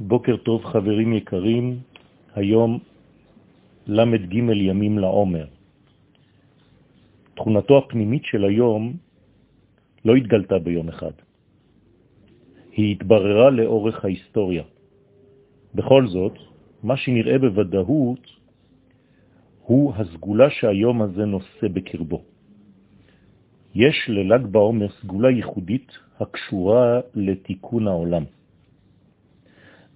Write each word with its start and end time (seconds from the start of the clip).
בוקר 0.00 0.36
טוב 0.36 0.64
חברים 0.64 1.12
יקרים, 1.12 1.78
היום 2.34 2.78
למד 3.86 4.22
ג' 4.30 4.34
ימים 4.54 4.98
לעומר. 4.98 5.46
תכונתו 7.34 7.78
הפנימית 7.78 8.24
של 8.24 8.44
היום 8.44 8.92
לא 10.04 10.14
התגלתה 10.14 10.58
ביום 10.58 10.88
אחד. 10.88 11.12
היא 12.72 12.94
התבררה 12.94 13.50
לאורך 13.50 14.04
ההיסטוריה. 14.04 14.62
בכל 15.74 16.06
זאת, 16.06 16.36
מה 16.82 16.96
שנראה 16.96 17.38
בוודאות 17.38 18.22
הוא 19.66 19.92
הסגולה 19.94 20.50
שהיום 20.50 21.02
הזה 21.02 21.24
נושא 21.24 21.68
בקרבו. 21.74 22.22
יש 23.74 23.96
לל"ג 24.08 24.46
בעומר 24.46 24.88
סגולה 25.02 25.30
ייחודית 25.30 25.90
הקשורה 26.20 27.00
לתיקון 27.14 27.88
העולם. 27.88 28.37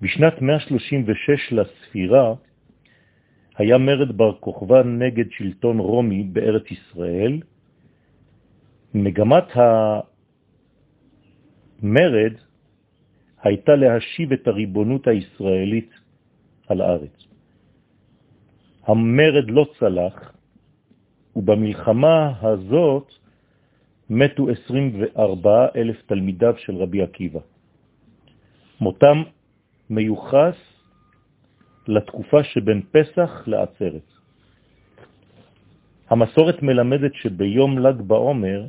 בשנת 0.02 0.42
136 0.42 1.52
לספירה 1.52 2.34
היה 3.56 3.78
מרד 3.78 4.16
בר 4.16 4.34
כוכבא 4.40 4.82
נגד 4.82 5.30
שלטון 5.30 5.78
רומי 5.78 6.22
בארץ 6.22 6.70
ישראל. 6.70 7.40
מגמת 8.94 9.44
המרד 11.82 12.34
הייתה 13.42 13.74
להשיב 13.74 14.32
את 14.32 14.48
הריבונות 14.48 15.06
הישראלית 15.06 15.90
על 16.66 16.80
הארץ. 16.80 17.16
המרד 18.86 19.50
לא 19.50 19.66
צלח, 19.78 20.34
ובמלחמה 21.36 22.32
הזאת 22.42 23.12
מתו 24.10 24.50
24 24.50 25.66
אלף 25.76 26.02
תלמידיו 26.06 26.54
של 26.58 26.76
רבי 26.76 27.02
עקיבא. 27.02 27.40
מותם 28.80 29.22
מיוחס 29.92 30.56
לתקופה 31.88 32.44
שבין 32.44 32.82
פסח 32.92 33.30
לעצרת. 33.46 34.08
המסורת 36.08 36.62
מלמדת 36.62 37.14
שביום 37.14 37.78
ל"ג 37.78 38.00
בעומר, 38.00 38.66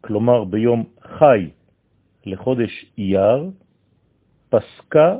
כלומר 0.00 0.44
ביום 0.44 0.84
חי 1.02 1.50
לחודש 2.26 2.72
אייר, 2.98 3.50
פסקה 4.48 5.18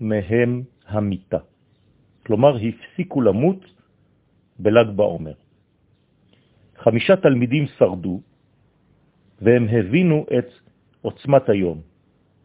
מהם 0.00 0.62
המיטה. 0.88 1.38
כלומר, 2.26 2.56
הפסיקו 2.56 3.20
למות 3.20 3.60
בל"ג 4.58 4.88
בעומר. 4.96 5.36
חמישה 6.76 7.16
תלמידים 7.16 7.66
שרדו, 7.76 8.20
והם 9.40 9.68
הבינו 9.68 10.26
את 10.38 10.48
עוצמת 11.02 11.48
היום. 11.48 11.80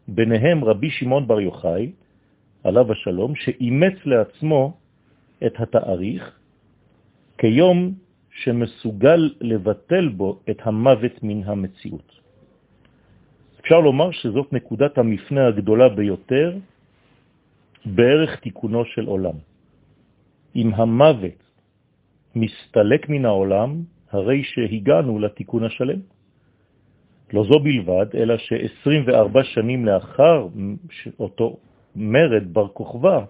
ביניהם 0.08 0.64
רבי 0.64 0.90
שמעון 0.90 1.26
בר 1.26 1.40
יוחאי, 1.40 1.92
עליו 2.66 2.92
השלום, 2.92 3.34
שאימץ 3.34 3.96
לעצמו 4.04 4.62
את 5.46 5.54
התאריך 5.60 6.38
כיום 7.38 7.78
שמסוגל 8.30 9.34
לבטל 9.40 10.08
בו 10.08 10.40
את 10.50 10.58
המוות 10.62 11.22
מן 11.22 11.40
המציאות. 11.44 12.10
אפשר 13.60 13.80
לומר 13.80 14.10
שזאת 14.10 14.52
נקודת 14.52 14.98
המפנה 14.98 15.46
הגדולה 15.46 15.88
ביותר 15.88 16.58
בערך 17.84 18.30
תיקונו 18.40 18.84
של 18.84 19.06
עולם. 19.06 19.38
אם 20.56 20.74
המוות 20.74 21.40
מסתלק 22.34 23.08
מן 23.08 23.24
העולם, 23.24 23.70
הרי 24.10 24.44
שהגענו 24.44 25.18
לתיקון 25.18 25.64
השלם. 25.64 26.00
לא 27.32 27.44
זו 27.44 27.58
בלבד, 27.58 28.06
אלא 28.14 28.36
ש-24 28.38 29.34
שנים 29.42 29.86
לאחר 29.86 30.48
אותו 31.18 31.56
מרד 31.96 32.52
בר 32.52 32.68
כוכבא, 32.68 33.24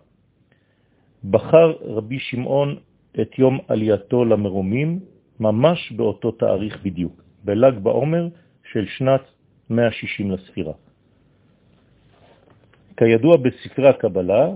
בחר 1.30 1.72
רבי 1.80 2.18
שמעון 2.18 2.76
את 3.20 3.38
יום 3.38 3.58
עלייתו 3.68 4.24
למרומים 4.24 5.00
ממש 5.40 5.92
באותו 5.92 6.30
תאריך 6.30 6.82
בדיוק, 6.82 7.22
בל"ג 7.44 7.78
בעומר 7.78 8.28
של 8.72 8.86
שנת 8.86 9.20
160 9.70 10.30
לספירה. 10.30 10.72
כידוע 12.96 13.36
בספרי 13.36 13.88
הקבלה, 13.88 14.48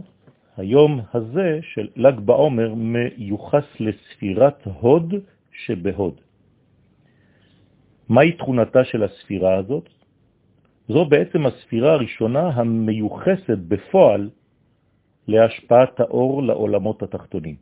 היום 0.57 1.01
הזה 1.15 1.59
של 1.63 1.89
ל"ג 1.97 2.21
בעומר 2.21 2.75
מיוחס 2.75 3.65
לספירת 3.81 4.67
הוד 4.81 5.15
שבהוד. 5.53 6.21
מהי 8.09 8.33
תכונתה 8.33 8.85
של 8.85 9.03
הספירה 9.03 9.57
הזאת? 9.57 9.89
זו 10.91 11.05
בעצם 11.05 11.47
הספירה 11.47 11.93
הראשונה 11.93 12.49
המיוחסת 12.49 13.59
בפועל 13.69 14.31
להשפעת 15.29 16.01
האור 16.01 16.43
לעולמות 16.43 17.03
התחתונים. 17.03 17.57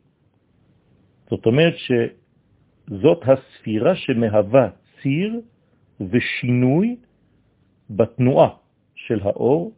זאת 1.29 1.45
אומרת 1.45 1.73
שזאת 1.77 3.21
הספירה 3.29 3.95
שמהווה 3.95 4.69
ציר 5.01 5.41
ושינוי 6.01 6.95
בתנועה 7.89 8.49
של 8.95 9.19
האור, 9.23 9.71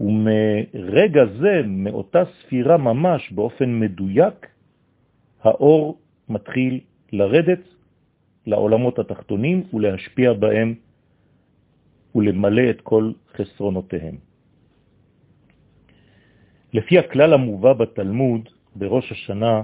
ומרגע 0.00 1.24
זה, 1.40 1.62
מאותה 1.66 2.22
ספירה 2.24 2.76
ממש 2.76 3.32
באופן 3.32 3.80
מדויק, 3.80 4.46
האור 5.42 5.98
מתחיל 6.28 6.80
לרדת 7.12 7.64
לעולמות 8.46 8.98
התחתונים 8.98 9.62
ולהשפיע 9.72 10.32
בהם 10.32 10.74
ולמלא 12.14 12.70
את 12.70 12.80
כל 12.80 13.12
חסרונותיהם. 13.36 14.16
לפי 16.72 16.98
הכלל 16.98 17.34
המובא 17.34 17.72
בתלמוד 17.72 18.48
בראש 18.76 19.12
השנה, 19.12 19.62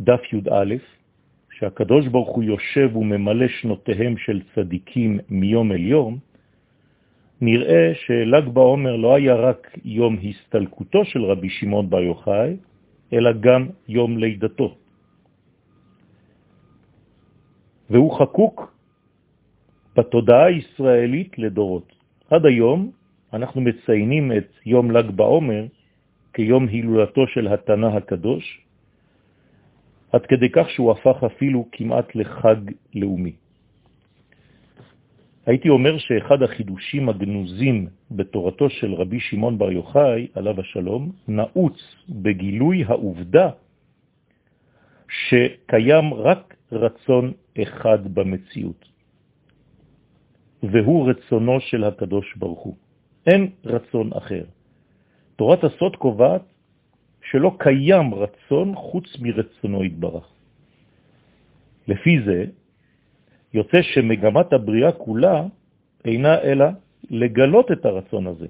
דף 0.00 0.20
י"א, 0.32 0.74
שהקדוש 1.50 2.06
ברוך 2.06 2.30
הוא 2.36 2.42
יושב 2.42 2.96
וממלא 2.96 3.48
שנותיהם 3.48 4.16
של 4.16 4.42
צדיקים 4.54 5.18
מיום 5.28 5.72
אל 5.72 5.84
יום, 5.84 6.18
נראה 7.40 7.92
של"ג 7.94 8.48
בעומר 8.48 8.96
לא 8.96 9.14
היה 9.14 9.34
רק 9.34 9.78
יום 9.84 10.16
הסתלקותו 10.18 11.04
של 11.04 11.24
רבי 11.24 11.50
שמעון 11.50 11.90
בר 11.90 12.02
יוחאי, 12.02 12.56
אלא 13.12 13.32
גם 13.32 13.68
יום 13.88 14.18
לידתו. 14.18 14.76
והוא 17.90 18.18
חקוק 18.18 18.73
בתודעה 19.96 20.44
הישראלית 20.46 21.38
לדורות. 21.38 21.92
עד 22.30 22.46
היום 22.46 22.90
אנחנו 23.32 23.60
מציינים 23.60 24.32
את 24.32 24.50
יום 24.66 24.90
ל"ג 24.90 25.10
בעומר 25.10 25.66
כיום 26.32 26.68
הילולתו 26.68 27.26
של 27.26 27.48
התנא 27.48 27.86
הקדוש, 27.86 28.60
עד 30.12 30.26
כדי 30.26 30.48
כך 30.50 30.70
שהוא 30.70 30.92
הפך 30.92 31.24
אפילו 31.24 31.68
כמעט 31.72 32.14
לחג 32.14 32.56
לאומי. 32.94 33.32
הייתי 35.46 35.68
אומר 35.68 35.98
שאחד 35.98 36.42
החידושים 36.42 37.08
הגנוזים 37.08 37.86
בתורתו 38.10 38.70
של 38.70 38.94
רבי 38.94 39.20
שמעון 39.20 39.58
בר 39.58 39.72
יוחאי, 39.72 40.26
עליו 40.34 40.60
השלום, 40.60 41.12
נעוץ 41.28 41.78
בגילוי 42.08 42.84
העובדה 42.84 43.50
שקיים 45.08 46.14
רק 46.14 46.54
רצון 46.72 47.32
אחד 47.62 48.14
במציאות, 48.14 48.93
והוא 50.72 51.10
רצונו 51.10 51.60
של 51.60 51.84
הקדוש 51.84 52.36
ברוך 52.36 52.60
הוא. 52.60 52.76
אין 53.26 53.50
רצון 53.64 54.12
אחר. 54.12 54.44
תורת 55.36 55.64
הסוד 55.64 55.96
קובעת 55.96 56.42
שלא 57.30 57.56
קיים 57.58 58.14
רצון 58.14 58.74
חוץ 58.74 59.06
מרצונו 59.20 59.84
יתברך. 59.84 60.26
לפי 61.88 62.22
זה, 62.26 62.44
יוצא 63.54 63.82
שמגמת 63.82 64.52
הבריאה 64.52 64.92
כולה 64.92 65.46
אינה 66.04 66.34
אלא 66.42 66.66
לגלות 67.10 67.72
את 67.72 67.84
הרצון 67.84 68.26
הזה, 68.26 68.46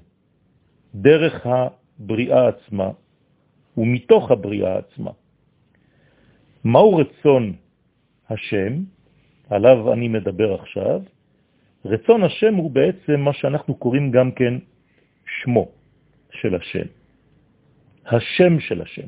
דרך 0.95 1.45
הבריאה 1.45 2.47
עצמה 2.47 2.89
ומתוך 3.77 4.31
הבריאה 4.31 4.77
עצמה. 4.77 5.11
מהו 6.63 6.95
רצון 6.95 7.53
השם, 8.29 8.73
עליו 9.49 9.93
אני 9.93 10.07
מדבר 10.07 10.53
עכשיו? 10.53 11.01
רצון 11.85 12.23
השם 12.23 12.53
הוא 12.55 12.71
בעצם 12.71 13.19
מה 13.19 13.33
שאנחנו 13.33 13.75
קוראים 13.75 14.11
גם 14.11 14.31
כן 14.31 14.53
שמו 15.25 15.71
של 16.31 16.55
השם, 16.55 16.87
השם 18.05 18.59
של 18.59 18.81
השם. 18.81 19.07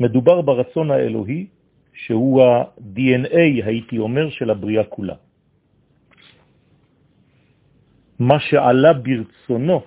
מדובר 0.00 0.40
ברצון 0.42 0.90
האלוהי 0.90 1.46
שהוא 1.94 2.42
ה-DNA, 2.42 3.64
הייתי 3.64 3.98
אומר, 3.98 4.30
של 4.30 4.50
הבריאה 4.50 4.84
כולה. 4.84 5.14
מה 8.18 8.40
שעלה 8.40 8.92
ברצונו 8.92 9.82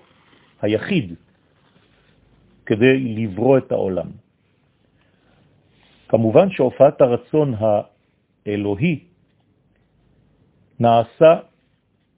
היחיד 0.61 1.13
כדי 2.65 2.95
לברוא 2.99 3.57
את 3.57 3.71
העולם. 3.71 4.09
כמובן 6.07 6.49
שהופעת 6.51 7.01
הרצון 7.01 7.53
האלוהי 7.59 9.08
נעשה, 10.79 11.39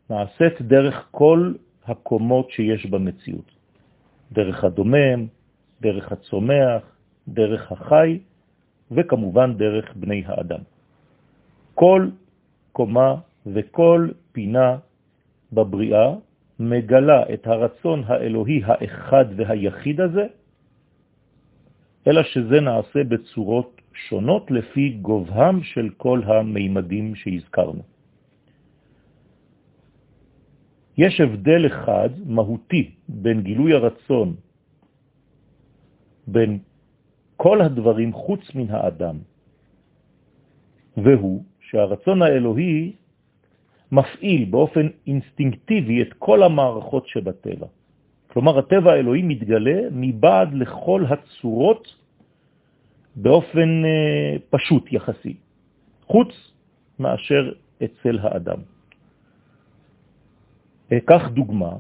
נעשית 0.10 0.62
דרך 0.62 1.08
כל 1.12 1.54
הקומות 1.86 2.52
שיש 2.52 2.86
במציאות. 2.86 3.52
דרך 4.32 4.64
הדומם, 4.64 5.28
דרך 5.82 6.12
הצומח, 6.12 6.82
דרך 7.28 7.72
החי, 7.72 8.20
וכמובן 8.92 9.58
דרך 9.58 9.96
בני 9.96 10.24
האדם. 10.26 10.60
כל 11.76 12.10
קומה 12.72 13.16
וכל 13.46 14.10
פינה 14.32 14.78
בבריאה 15.54 16.14
מגלה 16.60 17.24
את 17.34 17.48
הרצון 17.48 18.04
האלוהי 18.08 18.62
האחד 18.66 19.26
והיחיד 19.36 20.02
הזה, 20.02 20.26
אלא 22.08 22.24
שזה 22.24 22.62
נעשה 22.62 23.04
בצורות 23.04 23.82
שונות 23.94 24.52
לפי 24.52 24.90
גובהם 25.02 25.64
של 25.64 25.90
כל 25.98 26.22
המימדים 26.26 27.16
שהזכרנו. 27.16 27.91
יש 31.02 31.22
הבדל 31.22 31.68
אחד 31.68 32.10
מהותי 32.26 32.92
בין 33.10 33.42
גילוי 33.42 33.74
הרצון 33.74 34.36
בין 36.28 36.60
כל 37.38 37.62
הדברים 37.62 38.14
חוץ 38.14 38.42
מן 38.56 38.70
האדם, 38.70 39.18
והוא 40.98 41.44
שהרצון 41.60 42.22
האלוהי 42.22 42.94
מפעיל 43.92 44.46
באופן 44.46 44.88
אינסטינקטיבי 45.08 46.02
את 46.02 46.14
כל 46.14 46.44
המערכות 46.44 47.08
שבטבע. 47.08 47.68
כלומר, 48.28 48.60
הטבע 48.60 48.92
האלוהי 48.94 49.22
מתגלה 49.22 49.90
מבעד 49.92 50.54
לכל 50.54 51.06
הצורות 51.10 51.96
באופן 53.16 53.70
אה, 53.86 54.38
פשוט 54.50 54.94
יחסי, 54.94 55.36
חוץ 56.06 56.32
מאשר 57.00 57.54
אצל 57.84 58.20
האדם. 58.22 58.60
אקח 60.98 61.28
דוגמה, 61.28 61.72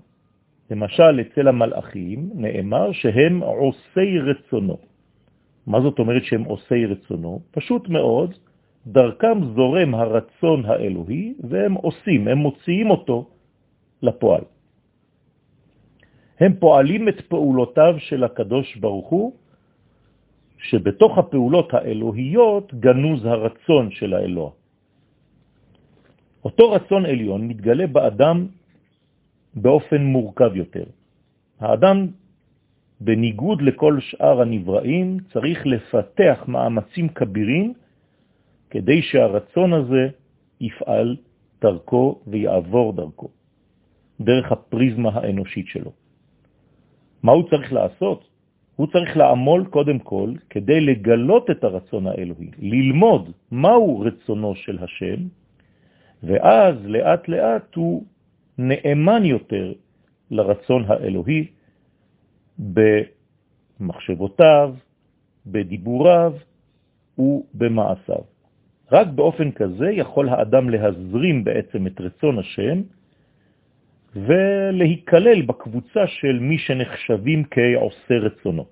למשל 0.71 1.21
אצל 1.21 1.47
המלאכים 1.47 2.29
נאמר 2.35 2.91
שהם 2.91 3.39
עושי 3.39 4.19
רצונו. 4.19 4.77
מה 5.67 5.81
זאת 5.81 5.99
אומרת 5.99 6.23
שהם 6.23 6.43
עושי 6.43 6.85
רצונו? 6.85 7.41
פשוט 7.51 7.89
מאוד, 7.89 8.33
דרכם 8.87 9.37
זורם 9.55 9.95
הרצון 9.95 10.65
האלוהי 10.65 11.33
והם 11.39 11.73
עושים, 11.73 12.27
הם 12.27 12.37
מוציאים 12.37 12.89
אותו 12.89 13.29
לפועל. 14.01 14.43
הם 16.39 16.53
פועלים 16.59 17.09
את 17.09 17.21
פעולותיו 17.21 17.95
של 17.97 18.23
הקדוש 18.23 18.75
ברוך 18.75 19.09
הוא, 19.09 19.33
שבתוך 20.57 21.17
הפעולות 21.17 21.73
האלוהיות 21.73 22.73
גנוז 22.73 23.25
הרצון 23.25 23.91
של 23.91 24.13
האלוה. 24.13 24.49
אותו 26.45 26.71
רצון 26.71 27.05
עליון 27.05 27.47
מתגלה 27.47 27.87
באדם 27.87 28.47
באופן 29.55 30.01
מורכב 30.03 30.55
יותר. 30.55 30.83
האדם, 31.59 32.07
בניגוד 33.01 33.61
לכל 33.61 33.99
שאר 33.99 34.41
הנבראים, 34.41 35.17
צריך 35.33 35.65
לפתח 35.65 36.43
מאמצים 36.47 37.09
כבירים 37.09 37.73
כדי 38.69 39.01
שהרצון 39.01 39.73
הזה 39.73 40.07
יפעל 40.61 41.17
דרכו 41.61 42.19
ויעבור 42.27 42.93
דרכו, 42.93 43.29
דרך 44.21 44.51
הפריזמה 44.51 45.09
האנושית 45.13 45.67
שלו. 45.67 45.91
מה 47.23 47.31
הוא 47.31 47.49
צריך 47.49 47.73
לעשות? 47.73 48.27
הוא 48.75 48.87
צריך 48.87 49.17
לעמול 49.17 49.65
קודם 49.65 49.99
כל 49.99 50.33
כדי 50.49 50.81
לגלות 50.81 51.49
את 51.51 51.63
הרצון 51.63 52.07
האלוהי, 52.07 52.49
ללמוד 52.59 53.31
מהו 53.51 53.99
רצונו 53.99 54.55
של 54.55 54.77
השם, 54.83 55.19
ואז 56.23 56.75
לאט 56.85 57.27
לאט 57.27 57.75
הוא 57.75 58.05
נאמן 58.57 59.25
יותר 59.25 59.73
לרצון 60.31 60.85
האלוהי 60.87 61.47
במחשבותיו, 63.79 64.75
בדיבוריו 65.45 66.33
ובמעשיו. 67.17 68.23
רק 68.91 69.07
באופן 69.07 69.51
כזה 69.51 69.91
יכול 69.91 70.29
האדם 70.29 70.69
להזרים 70.69 71.43
בעצם 71.43 71.87
את 71.87 72.01
רצון 72.01 72.39
השם 72.39 72.81
ולהיכלל 74.15 75.41
בקבוצה 75.41 76.07
של 76.07 76.39
מי 76.39 76.57
שנחשבים 76.57 77.43
כעושה 77.51 78.17
רצונו. 78.17 78.65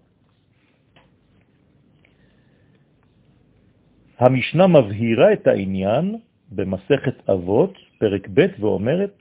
המשנה 4.20 4.68
מבהירה 4.68 5.34
את 5.34 5.48
העניין 5.48 6.16
במסכת 6.52 7.30
אבות, 7.30 7.74
פרק 8.00 8.28
ב', 8.34 8.46
ואומרת, 8.60 9.19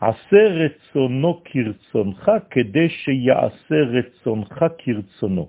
עשה 0.00 0.42
רצונו 0.48 1.42
כרצונך 1.44 2.30
כדי 2.50 2.88
שיעשה 2.88 3.74
רצונך 3.74 4.64
כרצונו. 4.78 5.48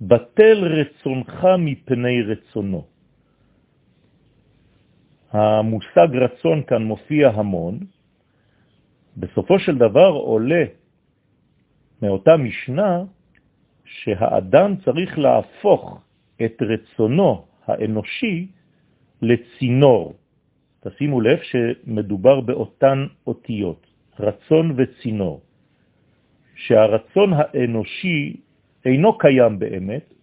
בטל 0.00 0.58
רצונך 0.64 1.48
מפני 1.58 2.22
רצונו. 2.22 2.84
המושג 5.30 6.08
רצון 6.16 6.62
כאן 6.62 6.82
מופיע 6.82 7.28
המון, 7.28 7.78
בסופו 9.16 9.58
של 9.58 9.78
דבר 9.78 10.08
עולה 10.08 10.64
מאותה 12.02 12.36
משנה 12.36 13.02
שהאדם 13.84 14.76
צריך 14.84 15.18
להפוך 15.18 16.00
את 16.44 16.62
רצונו 16.62 17.44
האנושי 17.66 18.46
לצינור. 19.22 20.14
תשימו 20.80 21.20
לב 21.20 21.38
שמדובר 21.42 22.40
באותן 22.40 23.06
אותיות, 23.26 23.86
רצון 24.20 24.74
וצינור, 24.76 25.40
שהרצון 26.54 27.32
האנושי 27.36 28.36
אינו 28.84 29.18
קיים 29.18 29.58
באמת, 29.58 30.14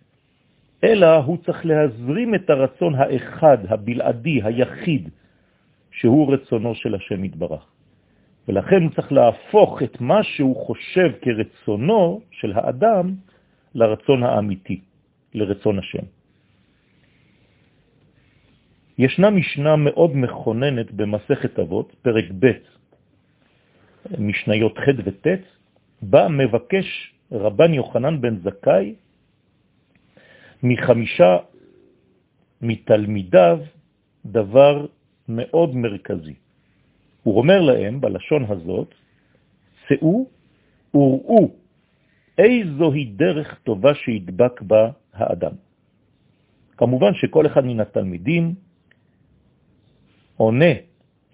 אלא 0.83 1.15
הוא 1.15 1.37
צריך 1.45 1.65
להזרים 1.65 2.35
את 2.35 2.49
הרצון 2.49 2.95
האחד, 2.95 3.57
הבלעדי, 3.69 4.39
היחיד, 4.43 5.09
שהוא 5.91 6.33
רצונו 6.33 6.75
של 6.75 6.95
השם 6.95 7.23
יתברך. 7.23 7.65
ולכן 8.47 8.83
הוא 8.83 8.91
צריך 8.95 9.11
להפוך 9.11 9.83
את 9.83 10.01
מה 10.01 10.23
שהוא 10.23 10.55
חושב 10.65 11.11
כרצונו 11.21 12.21
של 12.31 12.53
האדם 12.55 13.15
לרצון 13.75 14.23
האמיתי, 14.23 14.81
לרצון 15.33 15.79
השם. 15.79 16.16
ישנה 18.97 19.29
משנה 19.29 19.75
מאוד 19.75 20.15
מכוננת 20.15 20.91
במסכת 20.91 21.59
אבות, 21.59 21.95
פרק 22.01 22.25
ב', 22.39 22.51
משניות 24.19 24.77
ח' 24.77 24.87
וט', 25.05 25.27
בה 26.01 26.27
מבקש 26.27 27.13
רבן 27.31 27.73
יוחנן 27.73 28.21
בן 28.21 28.35
זכאי 28.39 28.95
מחמישה 30.63 31.37
מתלמידיו 32.61 33.59
דבר 34.25 34.85
מאוד 35.29 35.75
מרכזי. 35.75 36.33
הוא 37.23 37.37
אומר 37.37 37.61
להם 37.61 38.01
בלשון 38.01 38.45
הזאת, 38.49 38.95
צאו 39.87 40.27
וראו 40.93 41.51
איזוהי 42.37 43.05
דרך 43.05 43.59
טובה 43.63 43.95
שידבק 43.95 44.61
בה 44.61 44.89
האדם. 45.13 45.51
כמובן 46.77 47.13
שכל 47.13 47.45
אחד 47.45 47.65
מן 47.65 47.79
התלמידים 47.79 48.66
עונה 50.37 50.73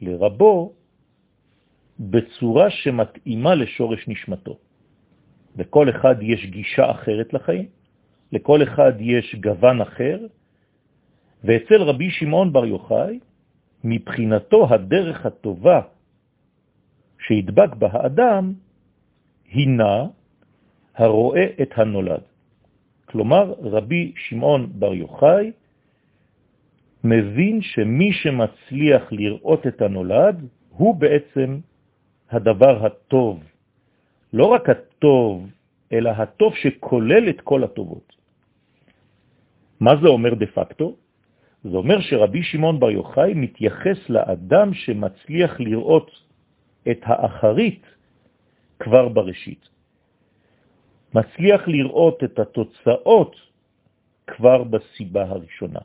לרבו 0.01 0.73
בצורה 1.99 2.69
שמתאימה 2.69 3.55
לשורש 3.55 4.07
נשמתו. 4.07 4.57
לכל 5.57 5.89
אחד 5.89 6.15
יש 6.21 6.45
גישה 6.45 6.91
אחרת 6.91 7.33
לחיים, 7.33 7.67
לכל 8.31 8.63
אחד 8.63 8.93
יש 8.99 9.35
גוון 9.35 9.81
אחר, 9.81 10.19
ואצל 11.43 11.81
רבי 11.81 12.09
שמעון 12.11 12.53
בר 12.53 12.65
יוחאי, 12.65 13.19
מבחינתו 13.83 14.73
הדרך 14.73 15.25
הטובה 15.25 15.81
שהדבק 17.19 17.75
בה 17.75 17.87
האדם, 17.91 18.53
הינה 19.45 20.07
הרואה 20.95 21.45
את 21.61 21.69
הנולד. 21.75 22.21
כלומר, 23.05 23.53
רבי 23.61 24.13
שמעון 24.15 24.71
בר 24.79 24.93
יוחאי 24.93 25.51
מבין 27.03 27.61
שמי 27.61 28.13
שמצליח 28.13 29.03
לראות 29.11 29.67
את 29.67 29.81
הנולד 29.81 30.47
הוא 30.69 30.95
בעצם 30.95 31.59
הדבר 32.31 32.85
הטוב. 32.85 33.43
לא 34.33 34.45
רק 34.45 34.69
הטוב, 34.69 35.49
אלא 35.91 36.09
הטוב 36.09 36.55
שכולל 36.55 37.29
את 37.29 37.41
כל 37.41 37.63
הטובות. 37.63 38.15
מה 39.79 39.93
זה 40.01 40.07
אומר 40.07 40.33
דה 40.33 40.45
פקטו? 40.45 40.95
זה 41.63 41.77
אומר 41.77 42.01
שרבי 42.01 42.43
שמעון 42.43 42.79
בר 42.79 42.91
יוחאי 42.91 43.33
מתייחס 43.33 44.09
לאדם 44.09 44.73
שמצליח 44.73 45.59
לראות 45.59 46.11
את 46.91 46.99
האחרית 47.03 47.85
כבר 48.79 49.09
בראשית. 49.09 49.69
מצליח 51.13 51.67
לראות 51.67 52.23
את 52.23 52.39
התוצאות 52.39 53.35
כבר 54.27 54.63
בסיבה 54.63 55.23
הראשונה. 55.23 55.79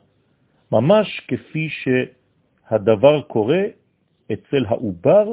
ממש 0.71 1.21
כפי 1.27 1.69
שהדבר 1.69 3.21
קורה 3.21 3.63
אצל 4.33 4.65
העובר 4.65 5.25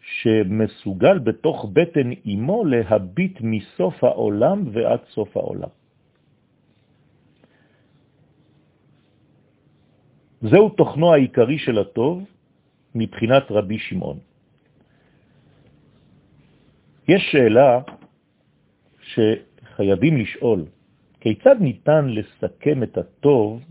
שמסוגל 0.00 1.18
בתוך 1.18 1.66
בטן 1.72 2.10
אימו 2.12 2.64
להביט 2.64 3.38
מסוף 3.40 4.04
העולם 4.04 4.64
ועד 4.72 5.00
סוף 5.10 5.36
העולם. 5.36 5.68
זהו 10.42 10.68
תוכנו 10.68 11.12
העיקרי 11.12 11.58
של 11.58 11.78
הטוב 11.78 12.24
מבחינת 12.94 13.44
רבי 13.50 13.78
שמעון. 13.78 14.18
יש 17.08 17.22
שאלה 17.32 17.80
שחייבים 19.00 20.16
לשאול, 20.16 20.64
כיצד 21.20 21.56
ניתן 21.60 22.08
לסכם 22.08 22.82
את 22.82 22.98
הטוב 22.98 23.62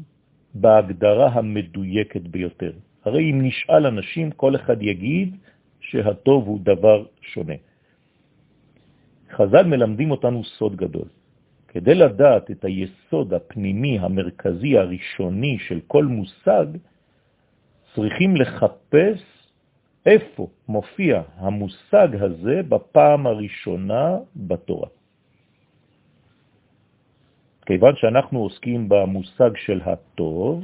בהגדרה 0.53 1.27
המדויקת 1.27 2.21
ביותר? 2.21 2.71
הרי 3.05 3.31
אם 3.31 3.41
נשאל 3.41 3.85
אנשים, 3.85 4.31
כל 4.31 4.55
אחד 4.55 4.81
יגיד 4.81 5.35
שהטוב 5.79 6.47
הוא 6.47 6.59
דבר 6.63 7.05
שונה. 7.21 7.53
חז"ל 9.31 9.65
מלמדים 9.65 10.11
אותנו 10.11 10.43
סוד 10.43 10.75
גדול. 10.75 11.07
כדי 11.67 11.95
לדעת 11.95 12.51
את 12.51 12.65
היסוד 12.65 13.33
הפנימי 13.33 13.99
המרכזי 13.99 14.77
הראשוני 14.77 15.57
של 15.59 15.79
כל 15.87 16.05
מושג, 16.05 16.65
צריכים 17.95 18.35
לחפש 18.35 19.21
איפה 20.05 20.47
מופיע 20.67 21.21
המושג 21.35 22.07
הזה 22.21 22.61
בפעם 22.69 23.27
הראשונה 23.27 24.17
בתורה. 24.35 24.89
כיוון 27.65 27.95
שאנחנו 27.95 28.39
עוסקים 28.39 28.89
במושג 28.89 29.51
של 29.55 29.81
הטוב, 29.85 30.63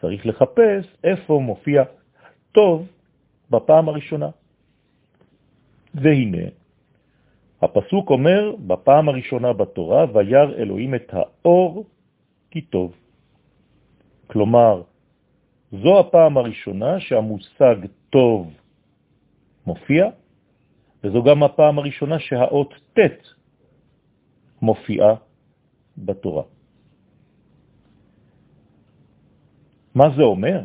צריך 0.00 0.26
לחפש 0.26 0.84
איפה 1.04 1.40
מופיע 1.42 1.82
טוב 2.52 2.86
בפעם 3.50 3.88
הראשונה. 3.88 4.30
והנה, 5.94 6.46
הפסוק 7.62 8.10
אומר 8.10 8.54
בפעם 8.66 9.08
הראשונה 9.08 9.52
בתורה, 9.52 10.06
וירא 10.14 10.52
אלוהים 10.58 10.94
את 10.94 11.14
האור 11.14 11.84
כי 12.50 12.60
טוב. 12.60 12.94
כלומר, 14.26 14.82
זו 15.72 16.00
הפעם 16.00 16.36
הראשונה 16.36 17.00
שהמושג 17.00 17.76
טוב 18.10 18.52
מופיע, 19.66 20.08
וזו 21.04 21.22
גם 21.22 21.42
הפעם 21.42 21.78
הראשונה 21.78 22.18
שהאות 22.18 22.74
ט' 22.98 23.22
מופיעה 24.62 25.14
בתורה. 25.98 26.42
מה 29.94 30.10
זה 30.16 30.22
אומר? 30.22 30.60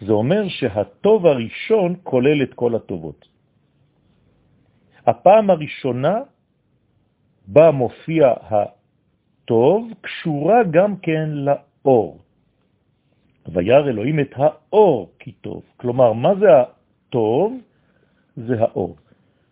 זה 0.00 0.12
אומר 0.12 0.48
שהטוב 0.48 1.26
הראשון 1.26 1.96
כולל 2.02 2.42
את 2.42 2.54
כל 2.54 2.74
הטובות. 2.74 3.28
הפעם 5.06 5.50
הראשונה 5.50 6.16
בה 7.46 7.70
מופיע 7.70 8.34
הטוב 8.50 9.90
קשורה 10.00 10.58
גם 10.70 10.96
כן 10.96 11.30
לאור. 11.30 12.20
וירא 13.52 13.88
אלוהים 13.88 14.20
את 14.20 14.32
האור 14.36 15.10
כי 15.18 15.32
טוב. 15.32 15.62
כלומר, 15.76 16.12
מה 16.12 16.34
זה 16.34 16.46
הטוב? 16.60 17.52
זה 18.36 18.54
האור. 18.60 18.96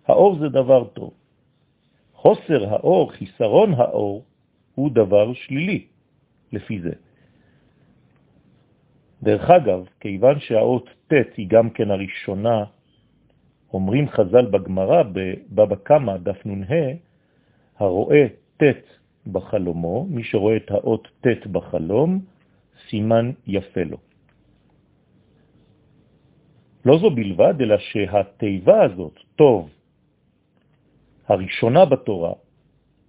האור 0.07 0.39
זה 0.39 0.49
דבר 0.49 0.85
טוב. 0.85 1.11
חוסר 2.15 2.75
האור, 2.75 3.13
חיסרון 3.13 3.75
האור, 3.75 4.25
הוא 4.77 4.91
דבר 4.93 5.33
שלילי, 5.35 5.87
לפי 6.53 6.81
זה. 6.81 6.93
דרך 9.23 9.51
אגב, 9.51 9.81
כיוון 10.01 10.41
שהאות 10.41 10.87
ט' 11.09 11.33
היא 11.37 11.49
גם 11.49 11.71
כן 11.71 11.91
הראשונה, 11.91 12.65
אומרים 13.73 14.09
חז"ל 14.09 14.47
בגמרא, 14.53 15.03
בבבא 15.03 15.77
קמא, 15.83 16.17
דף 16.17 16.47
נ"ה, 16.47 16.87
הרואה 17.79 18.27
ט' 18.57 18.85
בחלומו, 19.27 20.07
מי 20.11 20.25
שרואה 20.25 20.57
את 20.57 20.71
האות 20.71 21.09
ט' 21.21 21.47
בחלום, 21.47 22.21
סימן 22.89 23.31
יפה 23.47 23.83
לו. 23.83 23.99
לא 26.85 26.99
זו 26.99 27.11
בלבד, 27.11 27.55
אלא 27.61 27.77
שהתיבה 27.79 28.85
הזאת, 28.85 29.17
טוב, 29.37 29.71
הראשונה 31.29 31.85
בתורה, 31.85 32.33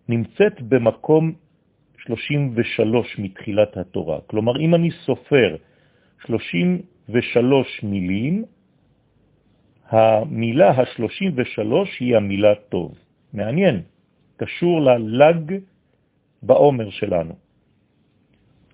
נמצאת 0.09 0.62
במקום 0.62 1.46
33 2.07 3.19
מתחילת 3.19 3.77
התורה. 3.77 4.19
כלומר, 4.27 4.59
אם 4.59 4.75
אני 4.75 4.91
סופר 4.91 5.55
33 6.25 7.83
מילים, 7.83 8.43
המילה 9.89 10.69
ה-33 10.69 11.73
היא 11.99 12.15
המילה 12.15 12.55
טוב. 12.69 12.95
מעניין, 13.33 13.81
קשור 14.37 14.81
ללג 14.81 15.59
בעומר 16.43 16.89
שלנו. 16.89 17.33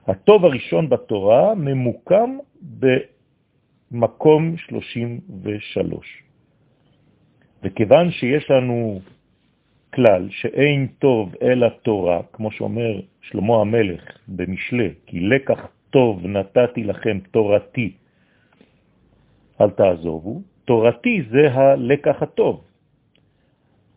הטוב 0.07 0.45
הראשון 0.45 0.89
בתורה 0.89 1.55
ממוקם 1.55 2.37
במקום 3.91 4.57
33. 4.57 6.23
וכיוון 7.63 8.11
שיש 8.11 8.51
לנו 8.51 8.99
כלל 9.95 10.29
שאין 10.29 10.87
טוב 10.99 11.35
אלא 11.41 11.67
תורה, 11.69 12.21
כמו 12.33 12.51
שאומר 12.51 12.99
שלמה 13.21 13.61
המלך 13.61 14.03
במשלה, 14.27 14.87
כי 15.05 15.19
לקח 15.19 15.67
טוב 15.89 16.25
נתתי 16.25 16.83
לכם 16.83 17.19
תורתי, 17.31 17.93
אל 19.61 19.69
תעזובו, 19.69 20.41
תורתי 20.65 21.21
זה 21.31 21.53
הלקח 21.53 22.23
הטוב. 22.23 22.63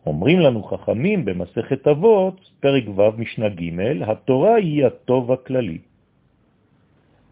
אומרים 0.07 0.41
לנו 0.41 0.63
חכמים 0.63 1.25
במסכת 1.25 1.89
אבות, 1.89 2.51
פרק 2.61 2.85
ו' 2.97 3.19
משנה 3.19 3.49
ג', 3.49 4.03
התורה 4.03 4.55
היא 4.55 4.87
הטוב 4.87 5.33
הכללי. 5.33 5.79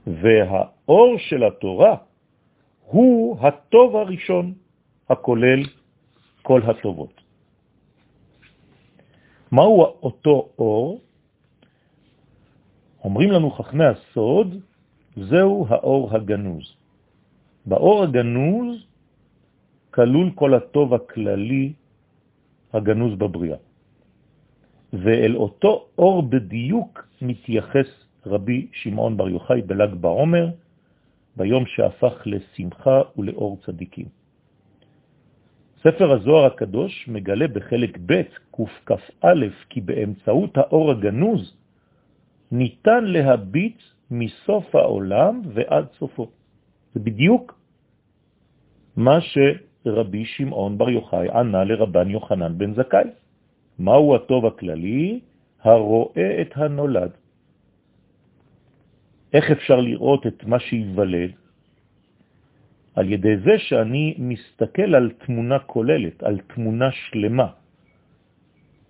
והאור 0.07 1.19
של 1.19 1.45
התורה 1.45 1.97
הוא 2.85 3.39
הטוב 3.41 3.97
הראשון, 3.97 4.53
הכולל 5.11 5.63
כל 6.43 6.61
הטובות. 6.63 7.24
מהו 9.55 9.85
אותו 10.03 10.49
אור? 10.59 11.01
אומרים 13.05 13.31
לנו 13.31 13.51
חכמי 13.51 13.85
הסוד, 13.85 14.49
זהו 15.17 15.67
האור 15.69 16.15
הגנוז. 16.15 16.67
באור 17.67 18.03
הגנוז 18.03 18.87
כלול 19.91 20.31
כל 20.35 20.55
הטוב 20.55 20.95
הכללי 20.95 21.73
הגנוז 22.73 23.15
בבריאה. 23.19 23.57
ואל 24.93 25.37
אותו 25.37 25.87
אור 25.99 26.23
בדיוק 26.23 27.07
מתייחס 27.23 27.91
רבי 28.27 28.67
שמעון 28.73 29.17
בר 29.17 29.29
יוחאי 29.29 29.63
בל"ג 29.63 29.95
בעומר, 29.95 30.47
ביום 31.37 31.67
שהפך 31.67 32.27
לשמחה 32.27 33.03
ולאור 33.17 33.59
צדיקים. 33.67 34.24
ספר 35.85 36.13
הזוהר 36.13 36.45
הקדוש 36.45 37.09
מגלה 37.09 37.49
בחלק 37.49 37.99
ב' 38.07 38.23
קכ"א 38.85 39.35
כי 39.69 39.81
באמצעות 39.81 40.57
האור 40.57 40.91
הגנוז 40.91 41.57
ניתן 42.53 43.05
להביט 43.05 43.79
מסוף 44.11 44.75
העולם 44.75 45.43
ועד 45.55 45.87
סופו. 45.99 46.31
זה 46.95 47.01
בדיוק 47.01 47.59
מה 48.97 49.19
שרבי 49.21 50.25
שמעון 50.25 50.79
בר 50.79 50.91
יוחאי 50.91 51.29
ענה 51.29 51.65
לרבן 51.65 52.11
יוחנן 52.11 52.59
בן 52.59 52.75
זכאי. 52.75 53.09
מהו 53.79 54.15
הטוב 54.15 54.47
הכללי? 54.47 55.21
הרואה 55.61 56.41
את 56.41 56.51
הנולד. 56.57 57.11
איך 59.33 59.51
אפשר 59.51 59.81
לראות 59.81 60.27
את 60.27 60.45
מה 60.45 60.59
שיוולד? 60.61 61.44
על 62.95 63.13
ידי 63.13 63.37
זה 63.37 63.59
שאני 63.59 64.15
מסתכל 64.19 64.95
על 64.95 65.11
תמונה 65.27 65.59
כוללת, 65.59 66.23
על 66.23 66.39
תמונה 66.55 66.91
שלמה. 66.91 67.49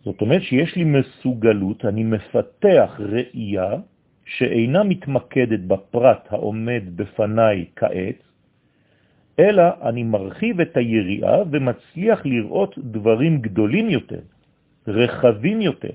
זאת 0.05 0.21
אומרת 0.21 0.43
שיש 0.43 0.77
לי 0.77 0.85
מסוגלות, 0.85 1.85
אני 1.85 2.05
מפתח 2.05 3.01
ראייה 3.01 3.71
שאינה 4.25 4.83
מתמקדת 4.85 5.61
בפרט 5.61 6.23
העומד 6.31 6.83
בפניי 6.97 7.65
כעת, 7.77 8.21
אלא 9.39 9.63
אני 9.83 10.03
מרחיב 10.03 10.61
את 10.61 10.77
היריעה 10.77 11.39
ומצליח 11.51 12.27
לראות 12.27 12.79
דברים 12.79 13.41
גדולים 13.41 13.91
יותר, 13.91 14.21
רחבים 14.87 15.61
יותר. 15.61 15.95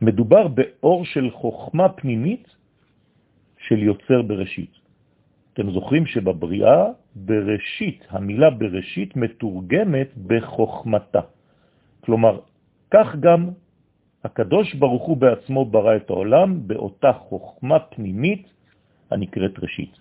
מדובר 0.00 0.48
באור 0.48 1.04
של 1.04 1.30
חוכמה 1.30 1.88
פנימית 1.88 2.59
של 3.70 3.82
יוצר 3.82 4.22
בראשית. 4.22 4.70
אתם 5.52 5.70
זוכרים 5.70 6.06
שבבריאה 6.06 6.84
בראשית, 7.14 8.06
המילה 8.10 8.50
בראשית 8.50 9.16
מתורגמת 9.16 10.10
בחוכמתה. 10.26 11.20
כלומר, 12.00 12.40
כך 12.90 13.16
גם 13.20 13.50
הקדוש 14.24 14.74
ברוך 14.74 15.02
הוא 15.02 15.16
בעצמו 15.16 15.64
ברא 15.64 15.96
את 15.96 16.10
העולם 16.10 16.66
באותה 16.66 17.12
חוכמה 17.12 17.78
פנימית 17.78 18.44
הנקראת 19.10 19.58
ראשית. 19.58 19.94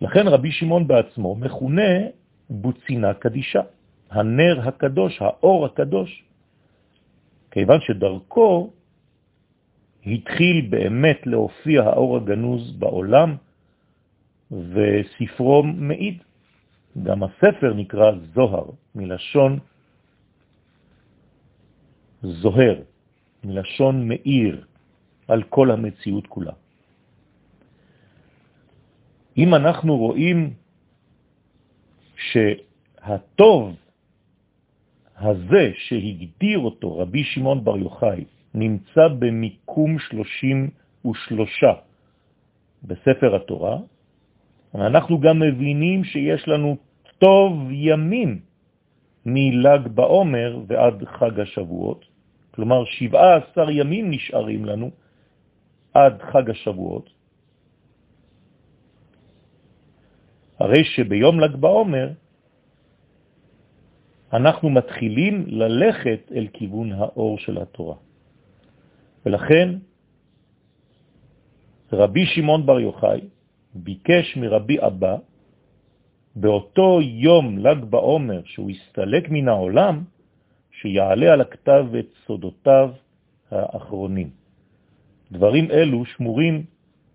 לכן 0.00 0.28
רבי 0.28 0.52
שמעון 0.52 0.86
בעצמו 0.86 1.34
מכונה 1.34 1.92
בוצינה 2.50 3.14
קדישה, 3.14 3.62
הנר 4.10 4.68
הקדוש, 4.68 5.22
האור 5.22 5.66
הקדוש, 5.66 6.24
כיוון 7.50 7.80
שדרכו 7.80 8.70
התחיל 10.06 10.66
באמת 10.70 11.26
להופיע 11.26 11.82
האור 11.82 12.16
הגנוז 12.16 12.72
בעולם, 12.78 13.36
וספרו 14.50 15.62
מעיד. 15.62 16.22
גם 17.02 17.22
הספר 17.22 17.74
נקרא 17.74 18.12
זוהר, 18.34 18.70
מלשון 18.94 19.58
זוהר, 22.22 22.82
מלשון 23.44 24.08
מאיר 24.08 24.66
על 25.28 25.42
כל 25.42 25.70
המציאות 25.70 26.26
כולה. 26.26 26.52
אם 29.36 29.54
אנחנו 29.54 29.96
רואים 29.96 30.54
שהטוב 32.16 33.76
הזה 35.16 35.72
שהגדיר 35.78 36.58
אותו 36.58 36.98
רבי 36.98 37.24
שמעון 37.24 37.64
בר 37.64 37.76
יוחאי 37.76 38.24
נמצא 38.54 39.08
במיקום 39.18 39.98
33 39.98 41.64
בספר 42.82 43.36
התורה, 43.36 43.78
אנחנו 44.74 45.20
גם 45.20 45.40
מבינים 45.40 46.04
שיש 46.04 46.48
לנו 46.48 46.76
טוב 47.18 47.52
ימים 47.70 48.40
מל"ג 49.26 49.88
בעומר 49.94 50.60
ועד 50.66 51.04
חג 51.04 51.40
השבועות, 51.40 52.04
כלומר 52.50 52.84
17 52.84 53.72
ימים 53.72 54.10
נשארים 54.10 54.64
לנו 54.64 54.90
עד 55.94 56.22
חג 56.22 56.50
השבועות, 56.50 57.10
הרי 60.58 60.84
שביום 60.84 61.40
ל"ג 61.40 61.56
בעומר 61.56 62.08
אנחנו 64.32 64.70
מתחילים 64.70 65.44
ללכת 65.46 66.32
אל 66.32 66.46
כיוון 66.52 66.92
האור 66.92 67.38
של 67.38 67.58
התורה. 67.58 68.09
ולכן 69.26 69.68
רבי 71.92 72.26
שמעון 72.26 72.66
בר 72.66 72.80
יוחאי 72.80 73.20
ביקש 73.74 74.36
מרבי 74.36 74.76
אבא 74.86 75.16
באותו 76.36 77.00
יום 77.02 77.58
ל"ג 77.58 77.84
בעומר 77.84 78.40
שהוא 78.44 78.70
הסתלק 78.70 79.30
מן 79.30 79.48
העולם, 79.48 80.04
שיעלה 80.70 81.32
על 81.32 81.40
הכתב 81.40 81.86
את 81.98 82.06
סודותיו 82.26 82.90
האחרונים. 83.50 84.30
דברים 85.32 85.70
אלו 85.70 86.04
שמורים 86.04 86.64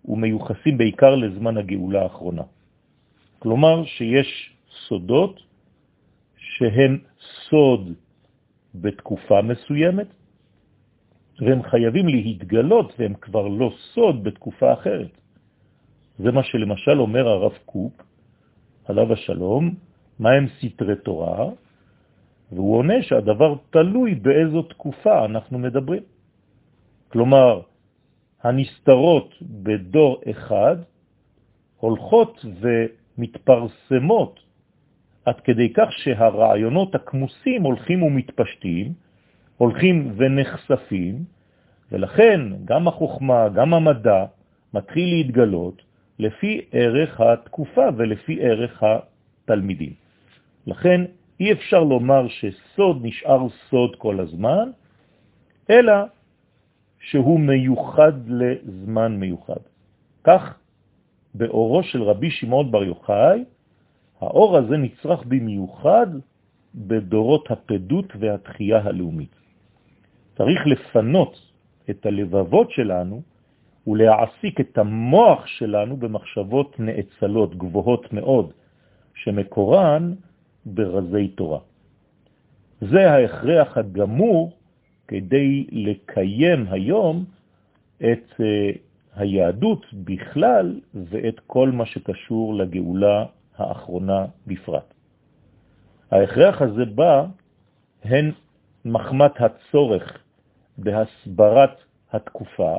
ומיוחסים 0.05 0.77
בעיקר 0.77 1.15
לזמן 1.15 1.57
הגאולה 1.57 2.03
האחרונה. 2.03 2.43
כלומר 3.39 3.85
שיש 3.85 4.55
סודות 4.87 5.39
שהם 6.37 6.97
סוד 7.49 7.93
בתקופה 8.75 9.41
מסוימת, 9.41 10.07
והם 11.39 11.63
חייבים 11.63 12.07
להתגלות 12.07 12.93
והם 12.99 13.13
כבר 13.13 13.47
לא 13.47 13.71
סוד 13.93 14.23
בתקופה 14.23 14.73
אחרת. 14.73 15.11
זה 16.19 16.31
מה 16.31 16.43
שלמשל 16.43 16.99
אומר 17.01 17.27
הרב 17.27 17.57
קוק, 17.65 18.03
עליו 18.85 19.13
השלום, 19.13 19.75
מה 20.19 20.31
הם 20.31 20.45
סתרי 20.59 20.95
תורה, 20.95 21.49
והוא 22.51 22.77
עונה 22.77 23.03
שהדבר 23.03 23.55
תלוי 23.69 24.15
באיזו 24.15 24.61
תקופה 24.61 25.25
אנחנו 25.25 25.59
מדברים. 25.59 26.03
כלומר, 27.09 27.61
הנסתרות 28.43 29.35
בדור 29.41 30.21
אחד 30.31 30.75
הולכות 31.77 32.45
ומתפרסמות 32.61 34.39
עד 35.25 35.39
כדי 35.39 35.73
כך 35.73 35.89
שהרעיונות 35.91 36.95
הכמוסים 36.95 37.63
הולכים 37.63 38.03
ומתפשטים, 38.03 38.93
הולכים 39.57 40.13
ונחשפים, 40.17 41.23
ולכן 41.91 42.41
גם 42.65 42.87
החוכמה, 42.87 43.49
גם 43.49 43.73
המדע, 43.73 44.25
מתחיל 44.73 45.09
להתגלות 45.09 45.81
לפי 46.19 46.61
ערך 46.71 47.21
התקופה 47.21 47.85
ולפי 47.97 48.37
ערך 48.41 48.83
התלמידים. 48.83 49.93
לכן 50.67 51.01
אי 51.39 51.51
אפשר 51.51 51.83
לומר 51.83 52.27
שסוד 52.27 52.99
נשאר 53.01 53.49
סוד 53.69 53.95
כל 53.95 54.19
הזמן, 54.19 54.69
אלא 55.69 55.93
שהוא 56.99 57.39
מיוחד 57.39 58.13
לזמן 58.27 59.15
מיוחד. 59.17 59.63
כך 60.23 60.57
באורו 61.35 61.83
של 61.83 62.03
רבי 62.03 62.31
שמעון 62.31 62.71
בר 62.71 62.83
יוחאי, 62.83 63.43
האור 64.21 64.57
הזה 64.57 64.77
נצרך 64.77 65.23
במיוחד 65.27 66.07
בדורות 66.75 67.51
הפדות 67.51 68.13
והתחייה 68.19 68.79
הלאומית. 68.83 69.44
צריך 70.37 70.67
לפנות 70.67 71.51
את 71.89 72.05
הלבבות 72.05 72.71
שלנו 72.71 73.21
ולהעסיק 73.87 74.59
את 74.59 74.77
המוח 74.77 75.47
שלנו 75.47 75.97
במחשבות 75.97 76.79
נאצלות, 76.79 77.57
גבוהות 77.57 78.13
מאוד, 78.13 78.51
שמקורן 79.15 80.13
ברזי 80.65 81.27
תורה. 81.27 81.59
זה 82.81 83.11
ההכרח 83.11 83.77
הגמור 83.77 84.51
כדי 85.07 85.67
לקיים 85.71 86.65
היום 86.69 87.25
את 87.97 88.33
אה, 88.39 88.71
היהדות 89.15 89.85
בכלל 89.93 90.79
ואת 90.93 91.39
כל 91.47 91.71
מה 91.71 91.85
שקשור 91.85 92.55
לגאולה 92.55 93.25
האחרונה 93.57 94.25
בפרט. 94.47 94.93
ההכרח 96.11 96.61
הזה 96.61 96.85
בא 96.85 97.25
הן 98.03 98.31
מחמת 98.85 99.31
הצורך 99.41 100.24
בהסברת 100.77 101.77
התקופה, 102.11 102.73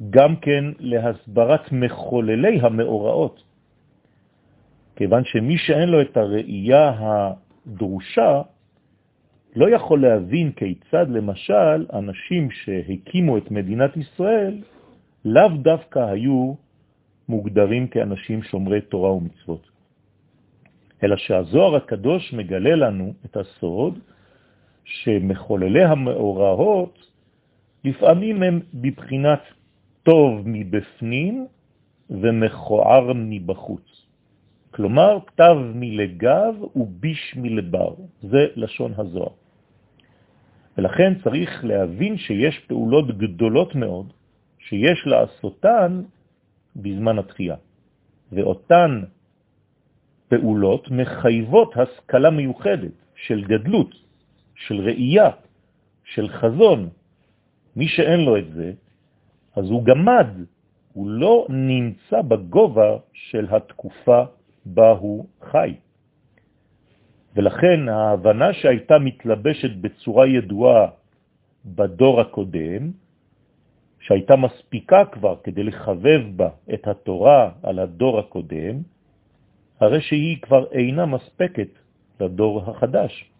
וגם 0.00 0.36
כן 0.36 0.64
להסברת 0.78 1.72
מחוללי 1.72 2.60
המאורעות, 2.60 3.42
כיוון 4.96 5.24
שמי 5.24 5.58
שאין 5.58 5.88
לו 5.88 6.00
את 6.00 6.16
הראייה 6.16 6.92
הדרושה, 6.98 8.42
לא 9.56 9.70
יכול 9.70 10.02
להבין 10.02 10.52
כיצד 10.52 11.06
למשל 11.08 11.86
אנשים 11.92 12.50
שהקימו 12.50 13.38
את 13.38 13.50
מדינת 13.50 13.96
ישראל 13.96 14.62
לאו 15.24 15.48
דווקא 15.62 15.98
היו 15.98 16.54
מוגדרים 17.28 17.86
כאנשים 17.88 18.42
שומרי 18.42 18.80
תורה 18.80 19.12
ומצוות. 19.12 19.69
אלא 21.02 21.16
שהזוהר 21.16 21.76
הקדוש 21.76 22.32
מגלה 22.32 22.74
לנו 22.74 23.14
את 23.24 23.36
הסוד 23.36 23.98
שמחוללי 24.84 25.84
המאורעות 25.84 26.98
לפעמים 27.84 28.42
הם 28.42 28.60
בבחינת 28.74 29.40
טוב 30.02 30.42
מבפנים 30.44 31.46
ומכוער 32.10 33.12
מבחוץ. 33.14 34.06
כלומר, 34.70 35.18
כתב 35.26 35.56
מלגב 35.74 36.54
וביש 36.76 37.34
מלבר, 37.36 37.94
זה 38.22 38.46
לשון 38.56 38.92
הזוהר. 38.96 39.32
ולכן 40.78 41.12
צריך 41.24 41.64
להבין 41.64 42.16
שיש 42.16 42.58
פעולות 42.58 43.18
גדולות 43.18 43.74
מאוד 43.74 44.12
שיש 44.58 45.06
לעשותן 45.06 46.02
בזמן 46.76 47.18
התחייה, 47.18 47.56
ואותן 48.32 49.02
פעולות 50.30 50.90
מחייבות 50.90 51.76
השכלה 51.76 52.30
מיוחדת 52.30 52.94
של 53.14 53.44
גדלות, 53.44 53.90
של 54.54 54.80
ראייה, 54.80 55.30
של 56.04 56.28
חזון. 56.28 56.88
מי 57.76 57.88
שאין 57.88 58.20
לו 58.20 58.38
את 58.38 58.48
זה, 58.54 58.72
אז 59.56 59.64
הוא 59.70 59.84
גמד, 59.84 60.26
הוא 60.92 61.10
לא 61.10 61.46
נמצא 61.48 62.22
בגובה 62.22 62.96
של 63.12 63.46
התקופה 63.50 64.22
בה 64.66 64.90
הוא 64.90 65.26
חי. 65.50 65.74
ולכן 67.34 67.88
ההבנה 67.88 68.52
שהייתה 68.52 68.98
מתלבשת 68.98 69.76
בצורה 69.80 70.26
ידועה 70.26 70.86
בדור 71.64 72.20
הקודם, 72.20 72.90
שהייתה 74.00 74.36
מספיקה 74.36 75.04
כבר 75.04 75.36
כדי 75.44 75.62
לחבב 75.62 76.22
בה 76.36 76.48
את 76.74 76.88
התורה 76.88 77.50
על 77.62 77.78
הדור 77.78 78.18
הקודם, 78.18 78.82
הרי 79.80 80.00
שהיא 80.00 80.42
כבר 80.42 80.72
אינה 80.72 81.06
מספקת 81.06 81.68
לדור 82.20 82.70
החדש. 82.70 83.30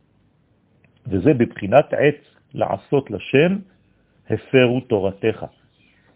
וזה 1.07 1.35
בבחינת 1.35 1.93
עץ 1.93 2.21
לעשות 2.55 3.11
לשם, 3.11 3.59
הפרו 4.31 4.81
תורתך. 4.81 5.45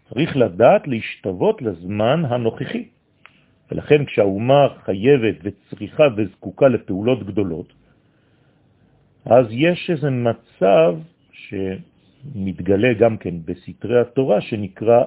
צריך 0.09 0.37
לדעת 0.37 0.87
להשתוות 0.87 1.61
לזמן 1.61 2.23
הנוכחי. 2.25 2.85
ולכן 3.71 4.05
כשהאומה 4.05 4.67
חייבת 4.85 5.35
וצריכה 5.43 6.03
וזקוקה 6.17 6.67
לפעולות 6.67 7.23
גדולות, 7.23 7.73
אז 9.25 9.45
יש 9.49 9.89
איזה 9.89 10.09
מצב 10.09 10.95
שמתגלה 11.31 12.93
גם 12.93 13.17
כן 13.17 13.35
בסתרי 13.45 14.01
התורה 14.01 14.41
שנקרא 14.41 15.03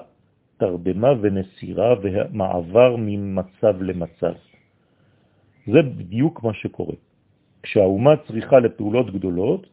תרדמה 0.56 1.08
ונסירה 1.20 1.94
ומעבר 2.02 2.96
ממצב 2.98 3.82
למצב. 3.82 4.32
זה 5.72 5.82
בדיוק 5.82 6.42
מה 6.42 6.54
שקורה. 6.54 6.96
כשהאומה 7.62 8.16
צריכה 8.26 8.58
לפעולות 8.58 9.10
גדולות, 9.14 9.66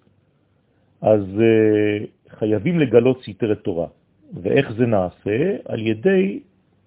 אז 1.02 1.22
uh, 1.22 2.30
חייבים 2.30 2.80
לגלות 2.80 3.24
סתרי 3.24 3.56
תורה. 3.56 3.88
ואיך 4.34 4.72
זה 4.72 4.86
נעשה? 4.86 5.38
על 5.66 5.80
ידי 5.88 6.40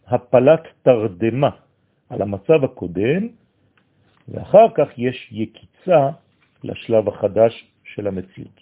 הפלת 0.07 0.63
תרדמה 0.83 1.51
על 2.11 2.23
המצב 2.23 2.65
הקודם, 2.65 3.29
ואחר 4.29 4.67
כך 4.75 4.89
יש 4.99 5.29
יקיצה 5.33 6.11
לשלב 6.65 7.09
החדש 7.09 7.53
של 7.85 8.07
המציאות. 8.07 8.61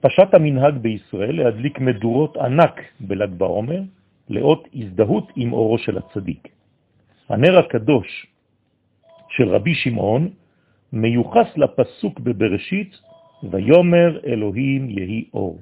פשט 0.00 0.34
המנהג 0.34 0.74
בישראל 0.74 1.42
להדליק 1.42 1.78
מדורות 1.78 2.36
ענק 2.36 2.80
בל"ג 3.00 3.30
בעומר, 3.38 3.80
לאות 4.30 4.68
הזדהות 4.74 5.32
עם 5.36 5.52
אורו 5.52 5.78
של 5.78 5.98
הצדיק. 5.98 6.48
הנר 7.28 7.58
הקדוש 7.58 8.26
של 9.28 9.48
רבי 9.48 9.74
שמעון 9.74 10.28
מיוחס 10.92 11.48
לפסוק 11.56 12.20
בבראשית, 12.20 12.96
ויומר 13.50 14.20
אלוהים 14.26 14.90
יהי 14.90 15.24
אור, 15.34 15.58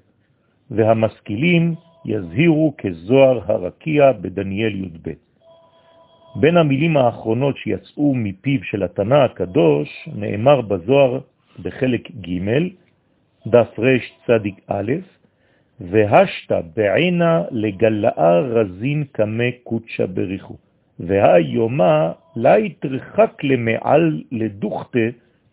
והמשכילים 0.70 1.74
יזהירו 2.04 2.74
כזוהר 2.78 3.52
הרקיע 3.52 4.12
בדניאל 4.12 4.74
י"ב. 4.85 5.12
בין 6.37 6.57
המילים 6.57 6.96
האחרונות 6.96 7.57
שיצאו 7.57 8.14
מפיו 8.14 8.64
של 8.64 8.83
התנא 8.83 9.14
הקדוש 9.14 10.09
נאמר 10.14 10.61
בזוהר 10.61 11.20
בחלק 11.62 12.11
ג' 12.11 12.40
דף 13.46 13.78
רש 13.78 14.12
צדיק 15.79 15.85
א', 15.85 15.85
והשת 15.91 16.53
בעינה 16.77 17.43
לגלאה 17.51 18.41
רזין 18.41 19.05
כמה 19.14 19.45
קודשה 19.62 20.07
בריחו, 20.07 20.57
והיומה 21.01 22.12
לה 22.37 22.59
יתרחק 22.59 23.45
למעל 23.45 24.23
לדוכתה 24.33 24.99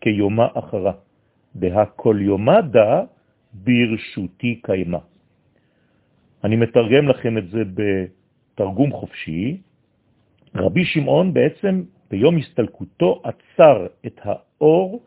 כיומה 0.00 0.46
אחרה, 0.54 0.92
והכל 1.54 2.16
יומדה 2.20 3.02
ברשותי 3.54 4.60
קיימה. 4.62 4.98
אני 6.44 6.56
מתרגם 6.56 7.08
לכם 7.08 7.38
את 7.38 7.48
זה 7.50 7.62
בתרגום 7.74 8.92
חופשי. 8.92 9.56
רבי 10.54 10.84
שמעון 10.84 11.34
בעצם 11.34 11.82
ביום 12.10 12.36
הסתלקותו 12.36 13.22
עצר 13.24 13.86
את 14.06 14.20
האור, 14.22 15.02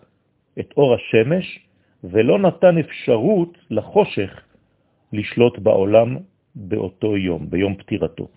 את 0.60 0.74
אור 0.78 0.96
השמש, 0.96 1.60
ולא 2.04 2.40
נתן 2.40 2.78
אפשרות 2.78 3.58
לחושך 3.70 4.49
לשלוט 5.14 5.60
בעולם 5.60 6.18
באותו 6.56 7.18
יום, 7.18 7.50
ביום 7.50 7.76
פטירתו. 7.76 8.28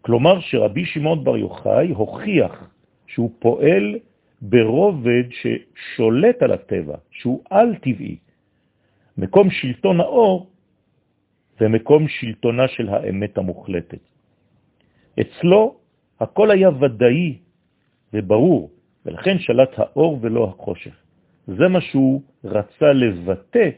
כלומר 0.00 0.40
שרבי 0.40 0.84
שמעון 0.84 1.24
בר 1.24 1.36
יוחאי 1.36 1.88
הוכיח 1.90 2.70
שהוא 3.06 3.30
פועל 3.38 3.98
ברובד 4.42 5.24
ששולט 5.30 6.42
על 6.42 6.52
הטבע, 6.52 6.96
שהוא 7.10 7.42
על-טבעי. 7.50 8.16
מקום 9.18 9.50
שלטון 9.50 10.00
האור 10.00 10.50
ומקום 11.60 12.08
שלטונה 12.08 12.68
של 12.68 12.88
האמת 12.88 13.38
המוחלטת. 13.38 14.04
אצלו 15.20 15.76
הכל 16.20 16.50
היה 16.50 16.68
ודאי 16.80 17.38
וברור, 18.12 18.70
ולכן 19.06 19.38
שלט 19.38 19.72
האור 19.76 20.18
ולא 20.20 20.44
החושך. 20.44 20.96
זה 21.46 21.68
מה 21.68 21.80
שהוא 21.80 22.22
רצה 22.44 22.92
לבטא 22.92 23.68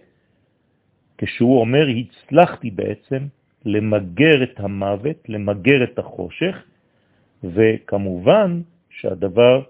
כשהוא 1.19 1.61
אומר, 1.61 1.87
הצלחתי 1.89 2.71
בעצם 2.71 3.27
למגר 3.65 4.43
את 4.43 4.61
המוות, 4.61 5.29
למגר 5.29 5.85
את 5.85 5.99
החושך, 5.99 6.57
וכמובן 7.45 8.61
שהדבר 8.91 9.63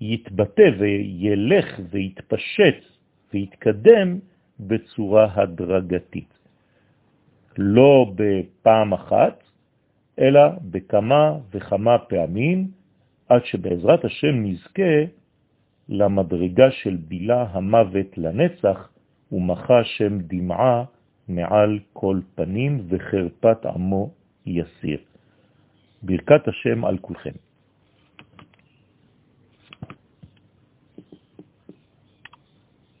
יתבטא 0.00 0.70
וילך 0.78 1.80
ויתפשט 1.90 2.84
ויתקדם 3.34 4.18
בצורה 4.60 5.28
הדרגתית. 5.34 6.38
לא 7.58 8.12
בפעם 8.14 8.92
אחת, 8.92 9.42
אלא 10.18 10.40
בכמה 10.70 11.32
וכמה 11.50 11.98
פעמים, 11.98 12.68
עד 13.28 13.44
שבעזרת 13.44 14.04
השם 14.04 14.42
נזכה 14.42 15.04
למדרגה 15.88 16.70
של 16.70 16.96
בילה 16.96 17.46
המוות 17.50 18.18
לנצח, 18.18 18.90
ומחה 19.32 19.84
שם 19.84 20.18
דמעה 20.18 20.84
מעל 21.28 21.78
כל 21.92 22.20
פנים 22.34 22.86
וחרפת 22.88 23.66
עמו 23.66 24.10
יסיר. 24.46 24.98
ברכת 26.02 26.48
השם 26.48 26.84
על 26.84 26.98
כולכם. 26.98 27.47